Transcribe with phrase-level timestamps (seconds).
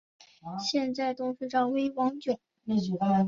[0.59, 2.35] 现任董事长为王炯。